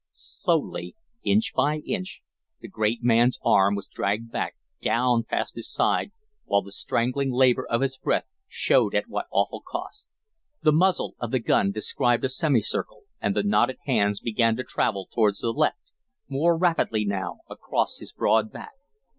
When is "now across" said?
17.05-17.99